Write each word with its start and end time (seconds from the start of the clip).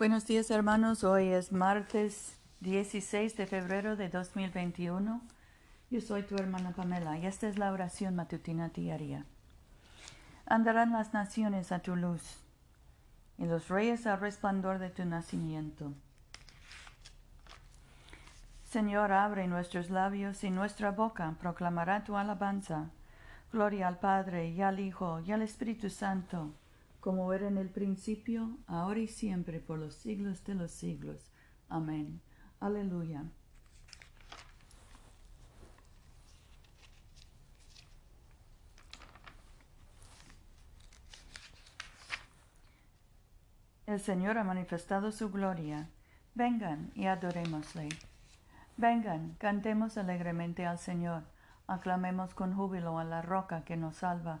Buenos 0.00 0.26
días 0.26 0.50
hermanos, 0.50 1.04
hoy 1.04 1.28
es 1.28 1.52
martes 1.52 2.38
16 2.60 3.36
de 3.36 3.46
febrero 3.46 3.96
de 3.96 4.08
2021. 4.08 5.20
Yo 5.90 6.00
soy 6.00 6.22
tu 6.22 6.36
hermana 6.36 6.72
Pamela 6.72 7.18
y 7.18 7.26
esta 7.26 7.46
es 7.48 7.58
la 7.58 7.70
oración 7.70 8.16
matutina 8.16 8.70
diaria. 8.70 9.26
Andarán 10.46 10.92
las 10.92 11.12
naciones 11.12 11.70
a 11.70 11.80
tu 11.80 11.96
luz 11.96 12.22
y 13.36 13.44
los 13.44 13.68
reyes 13.68 14.06
al 14.06 14.20
resplandor 14.20 14.78
de 14.78 14.88
tu 14.88 15.04
nacimiento. 15.04 15.92
Señor, 18.70 19.12
abre 19.12 19.48
nuestros 19.48 19.90
labios 19.90 20.44
y 20.44 20.50
nuestra 20.50 20.92
boca 20.92 21.34
proclamará 21.38 22.04
tu 22.04 22.16
alabanza. 22.16 22.88
Gloria 23.52 23.88
al 23.88 23.98
Padre 23.98 24.48
y 24.48 24.62
al 24.62 24.80
Hijo 24.80 25.20
y 25.20 25.32
al 25.32 25.42
Espíritu 25.42 25.90
Santo 25.90 26.54
como 27.00 27.32
era 27.32 27.48
en 27.48 27.58
el 27.58 27.70
principio, 27.70 28.58
ahora 28.66 29.00
y 29.00 29.08
siempre, 29.08 29.60
por 29.60 29.78
los 29.78 29.94
siglos 29.94 30.44
de 30.44 30.54
los 30.54 30.70
siglos. 30.70 31.30
Amén. 31.68 32.20
Aleluya. 32.60 33.24
El 43.86 43.98
Señor 43.98 44.38
ha 44.38 44.44
manifestado 44.44 45.10
su 45.10 45.30
gloria. 45.30 45.88
Vengan 46.34 46.92
y 46.94 47.06
adorémosle. 47.06 47.88
Vengan, 48.76 49.34
cantemos 49.38 49.98
alegremente 49.98 50.64
al 50.64 50.78
Señor, 50.78 51.24
aclamemos 51.66 52.34
con 52.34 52.54
júbilo 52.54 52.98
a 52.98 53.04
la 53.04 53.20
roca 53.20 53.64
que 53.64 53.76
nos 53.76 53.96
salva 53.96 54.40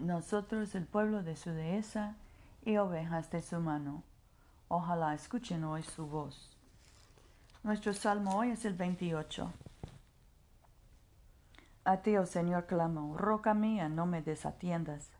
nosotros 0.00 0.74
el 0.74 0.86
pueblo 0.86 1.22
de 1.22 1.36
su 1.36 1.50
dehesa 1.50 2.16
y 2.64 2.76
ovejas 2.76 3.30
de 3.30 3.42
su 3.42 3.58
mano. 3.60 4.02
Ojalá 4.68 5.14
escuchen 5.14 5.64
hoy 5.64 5.82
su 5.82 6.06
voz. 6.06 6.56
Nuestro 7.62 7.92
salmo 7.92 8.36
hoy 8.36 8.50
es 8.50 8.64
el 8.64 8.74
28. 8.74 9.52
A 11.84 11.96
ti, 12.02 12.16
oh 12.16 12.26
Señor, 12.26 12.66
clamo, 12.66 13.16
roca 13.16 13.54
mía, 13.54 13.88
no 13.88 14.04
me 14.04 14.20
desatiendas, 14.20 15.10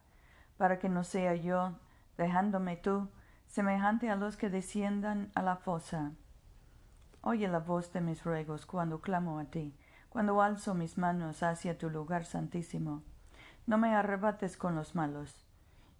para 0.58 0.78
que 0.78 0.88
no 0.88 1.02
sea 1.02 1.34
yo, 1.34 1.72
dejándome 2.18 2.76
tú, 2.76 3.08
semejante 3.46 4.10
a 4.10 4.16
los 4.16 4.36
que 4.36 4.50
desciendan 4.50 5.30
a 5.34 5.42
la 5.42 5.56
fosa. 5.56 6.12
Oye 7.22 7.48
la 7.48 7.60
voz 7.60 7.92
de 7.92 8.00
mis 8.00 8.22
ruegos 8.22 8.66
cuando 8.66 9.00
clamo 9.00 9.38
a 9.38 9.46
ti, 9.46 9.74
cuando 10.10 10.42
alzo 10.42 10.74
mis 10.74 10.98
manos 10.98 11.42
hacia 11.42 11.78
tu 11.78 11.90
lugar 11.90 12.24
santísimo. 12.24 13.02
No 13.68 13.76
me 13.76 13.94
arrebates 13.94 14.56
con 14.56 14.74
los 14.74 14.94
malos 14.94 15.44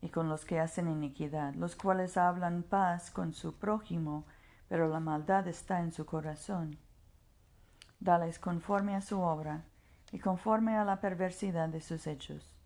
y 0.00 0.08
con 0.08 0.30
los 0.30 0.46
que 0.46 0.58
hacen 0.58 0.88
iniquidad, 0.88 1.52
los 1.54 1.76
cuales 1.76 2.16
hablan 2.16 2.62
paz 2.62 3.10
con 3.10 3.34
su 3.34 3.58
prójimo, 3.58 4.24
pero 4.70 4.88
la 4.88 5.00
maldad 5.00 5.46
está 5.46 5.80
en 5.80 5.92
su 5.92 6.06
corazón. 6.06 6.78
Dales 8.00 8.38
conforme 8.38 8.96
a 8.96 9.02
su 9.02 9.20
obra 9.20 9.64
y 10.12 10.18
conforme 10.18 10.78
a 10.78 10.84
la 10.86 11.02
perversidad 11.02 11.68
de 11.68 11.82
sus 11.82 12.06
hechos. 12.06 12.56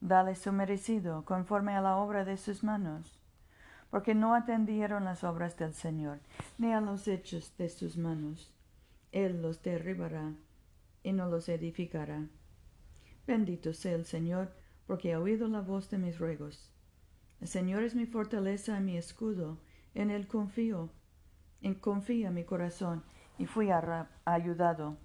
Dales 0.00 0.40
su 0.40 0.52
merecido 0.52 1.24
conforme 1.24 1.76
a 1.76 1.80
la 1.80 1.96
obra 1.96 2.24
de 2.24 2.36
sus 2.36 2.64
manos, 2.64 3.20
porque 3.90 4.16
no 4.16 4.34
atendieron 4.34 5.04
las 5.04 5.22
obras 5.22 5.56
del 5.56 5.72
Señor, 5.72 6.18
ni 6.58 6.72
a 6.72 6.80
los 6.80 7.06
hechos 7.06 7.56
de 7.58 7.68
sus 7.68 7.96
manos. 7.96 8.52
Él 9.12 9.40
los 9.40 9.62
derribará 9.62 10.32
y 11.04 11.12
no 11.12 11.28
los 11.28 11.48
edificará. 11.48 12.26
Bendito 13.26 13.72
sea 13.72 13.94
el 13.94 14.04
Señor, 14.04 14.52
porque 14.86 15.12
ha 15.12 15.20
oído 15.20 15.48
la 15.48 15.60
voz 15.60 15.90
de 15.90 15.98
mis 15.98 16.18
ruegos. 16.18 16.70
El 17.40 17.48
Señor 17.48 17.82
es 17.82 17.94
mi 17.94 18.06
fortaleza 18.06 18.78
y 18.78 18.82
mi 18.82 18.96
escudo, 18.96 19.58
en 19.94 20.10
él 20.10 20.28
confío. 20.28 20.90
En 21.60 21.74
confía 21.74 22.30
mi 22.30 22.44
corazón, 22.44 23.02
y 23.36 23.46
fui 23.46 23.70
ayudado. 24.24 24.96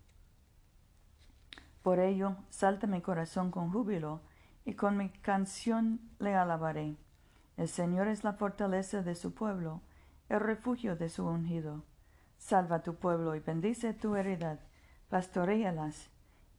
Por 1.82 2.00
ello, 2.00 2.36
salta 2.50 2.86
mi 2.86 3.02
corazón 3.02 3.50
con 3.50 3.72
júbilo, 3.72 4.22
y 4.66 4.76
con 4.76 4.98
mi 4.98 5.09
canción 5.09 6.00
le 6.20 6.36
alabaré. 6.36 6.98
El 7.58 7.68
Señor 7.68 8.08
es 8.08 8.24
la 8.24 8.34
fortaleza 8.34 9.02
de 9.02 9.16
su 9.16 9.34
pueblo, 9.34 9.82
el 10.30 10.40
refugio 10.40 10.96
de 10.96 11.09
su 11.09 11.26
ungido. 11.26 11.84
Salva 12.38 12.84
tu 12.84 12.96
pueblo 12.96 13.36
y 13.36 13.40
bendice 13.40 13.94
tu 13.94 14.16
heredad, 14.16 14.59
pastorealas 15.09 16.12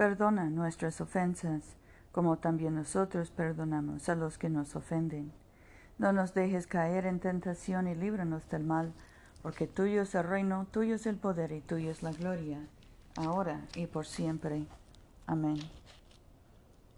Perdona 0.00 0.48
nuestras 0.48 0.98
ofensas, 1.02 1.76
como 2.10 2.38
también 2.38 2.74
nosotros 2.74 3.30
perdonamos 3.30 4.08
a 4.08 4.14
los 4.14 4.38
que 4.38 4.48
nos 4.48 4.74
ofenden. 4.74 5.30
No 5.98 6.10
nos 6.14 6.32
dejes 6.32 6.66
caer 6.66 7.04
en 7.04 7.20
tentación 7.20 7.86
y 7.86 7.94
líbranos 7.94 8.48
del 8.48 8.64
mal, 8.64 8.94
porque 9.42 9.66
tuyo 9.66 10.00
es 10.00 10.14
el 10.14 10.24
reino, 10.24 10.66
tuyo 10.70 10.94
es 10.94 11.04
el 11.04 11.16
poder 11.16 11.52
y 11.52 11.60
tuyo 11.60 11.90
es 11.90 12.02
la 12.02 12.12
gloria, 12.12 12.66
ahora 13.14 13.60
y 13.76 13.88
por 13.88 14.06
siempre. 14.06 14.64
Amén. 15.26 15.58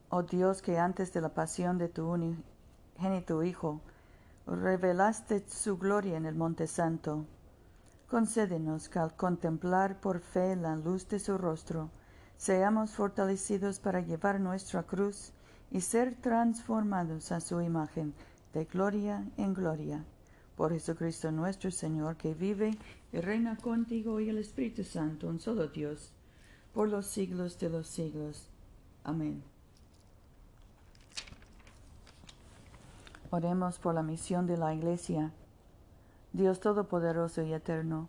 Oh 0.09 0.23
Dios, 0.23 0.62
que 0.62 0.79
antes 0.79 1.12
de 1.12 1.23
la 1.23 1.31
pasión 1.31 1.79
de 1.79 1.89
tu 1.89 2.09
unigénito 2.09 3.43
Hijo, 3.43 3.81
revelaste 4.47 5.43
su 5.49 5.77
gloria 5.77 6.17
en 6.17 6.25
el 6.25 6.37
Monte 6.37 6.69
Santo, 6.69 7.27
concédenos 8.09 8.89
que 8.89 9.01
al 9.01 9.17
contemplar 9.17 10.01
por 10.01 10.21
fe 10.21 10.55
la 10.55 10.77
luz 10.77 11.09
de 11.09 11.19
su 11.19 11.37
rostro, 11.37 11.91
seamos 12.43 12.91
fortalecidos 12.91 13.79
para 13.79 14.01
llevar 14.01 14.41
nuestra 14.41 14.83
cruz 14.83 15.31
y 15.71 15.81
ser 15.81 16.17
transformados 16.17 17.31
a 17.31 17.39
su 17.41 17.61
imagen 17.61 18.15
de 18.53 18.65
gloria 18.65 19.25
en 19.37 19.55
gloria. 19.55 20.05
Por 20.57 20.73
Jesucristo 20.73 21.31
nuestro 21.31 21.71
Señor, 21.71 22.17
que 22.17 22.35
vive 22.35 22.77
y 23.13 23.21
reina 23.21 23.57
contigo 23.57 24.19
y 24.19 24.29
el 24.29 24.39
Espíritu 24.39 24.83
Santo, 24.83 25.29
un 25.29 25.39
solo 25.39 25.69
Dios, 25.69 26.11
por 26.75 26.89
los 26.89 27.07
siglos 27.07 27.61
de 27.61 27.71
los 27.71 27.87
siglos. 27.87 28.49
Amén. 29.05 29.45
Oremos 33.31 33.79
por 33.79 33.95
la 33.95 34.03
misión 34.03 34.49
de 34.49 34.56
la 34.56 34.75
Iglesia. 34.75 35.31
Dios 36.33 36.59
Todopoderoso 36.59 37.43
y 37.43 37.53
Eterno, 37.55 38.09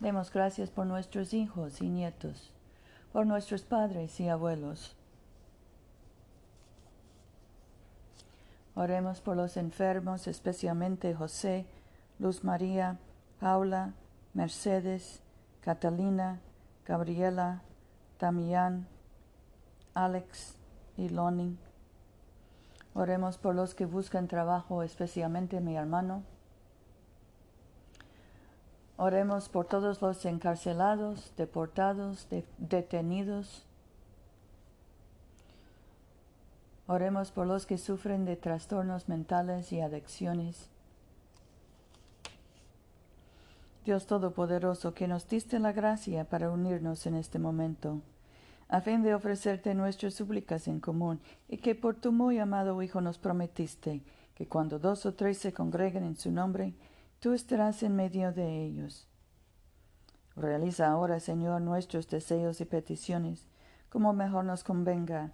Demos 0.00 0.32
gracias 0.32 0.70
por 0.70 0.86
nuestros 0.86 1.34
hijos 1.34 1.82
y 1.82 1.88
nietos, 1.88 2.52
por 3.12 3.26
nuestros 3.26 3.62
padres 3.62 4.20
y 4.20 4.28
abuelos. 4.28 4.94
Oremos 8.76 9.20
por 9.20 9.36
los 9.36 9.56
enfermos, 9.56 10.28
especialmente 10.28 11.12
José, 11.14 11.66
Luz 12.20 12.44
María, 12.44 12.98
Paula, 13.40 13.92
Mercedes, 14.34 15.20
Catalina, 15.60 16.38
Gabriela, 16.86 17.62
Damián, 18.20 18.86
Alex 19.94 20.54
y 20.96 21.08
Lonnie. 21.08 21.56
Oremos 22.94 23.36
por 23.36 23.56
los 23.56 23.74
que 23.74 23.84
buscan 23.84 24.28
trabajo, 24.28 24.84
especialmente 24.84 25.60
mi 25.60 25.76
hermano. 25.76 26.22
Oremos 29.00 29.48
por 29.48 29.64
todos 29.64 30.02
los 30.02 30.24
encarcelados, 30.24 31.32
deportados, 31.36 32.26
detenidos. 32.58 33.64
Oremos 36.88 37.30
por 37.30 37.46
los 37.46 37.64
que 37.64 37.78
sufren 37.78 38.24
de 38.24 38.34
trastornos 38.34 39.08
mentales 39.08 39.72
y 39.72 39.80
adicciones. 39.80 40.68
Dios 43.84 44.08
Todopoderoso, 44.08 44.94
que 44.94 45.06
nos 45.06 45.28
diste 45.28 45.60
la 45.60 45.70
gracia 45.70 46.24
para 46.24 46.50
unirnos 46.50 47.06
en 47.06 47.14
este 47.14 47.38
momento, 47.38 48.00
a 48.68 48.80
fin 48.80 49.04
de 49.04 49.14
ofrecerte 49.14 49.76
nuestras 49.76 50.14
súplicas 50.14 50.66
en 50.66 50.80
común, 50.80 51.20
y 51.48 51.58
que 51.58 51.76
por 51.76 51.94
tu 51.94 52.10
muy 52.10 52.40
amado 52.40 52.82
Hijo 52.82 53.00
nos 53.00 53.16
prometiste 53.16 54.02
que 54.34 54.48
cuando 54.48 54.80
dos 54.80 55.06
o 55.06 55.14
tres 55.14 55.38
se 55.38 55.52
congreguen 55.52 56.02
en 56.02 56.16
su 56.16 56.32
nombre, 56.32 56.74
tú 57.20 57.32
estarás 57.32 57.82
en 57.82 57.96
medio 57.96 58.32
de 58.32 58.64
ellos. 58.64 59.06
Realiza 60.36 60.88
ahora, 60.88 61.20
Señor, 61.20 61.60
nuestros 61.60 62.08
deseos 62.08 62.60
y 62.60 62.64
peticiones, 62.64 63.46
como 63.88 64.12
mejor 64.12 64.44
nos 64.44 64.62
convenga, 64.62 65.32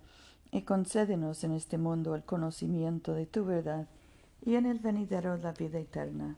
y 0.51 0.63
concédenos 0.63 1.43
en 1.43 1.53
este 1.53 1.79
mundo 1.79 2.15
el 2.15 2.23
conocimiento 2.23 3.13
de 3.13 3.27
tu 3.27 3.45
verdad 3.45 3.89
y 4.41 4.55
en 4.55 4.67
el 4.67 4.79
venidero 4.79 5.37
la 5.37 5.53
vida 5.53 5.81
eterna. 5.81 6.37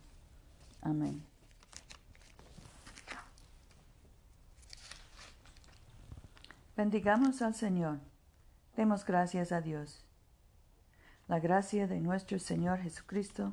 Amén. 0.81 1.23
Bendigamos 6.77 7.43
al 7.43 7.55
Señor. 7.55 7.99
Demos 8.77 9.05
gracias 9.05 9.53
a 9.53 9.61
Dios. 9.61 10.05
La 11.29 11.41
gracia 11.41 11.87
de 11.87 12.01
nuestro 12.01 12.39
Señor 12.39 12.79
Jesucristo, 12.79 13.53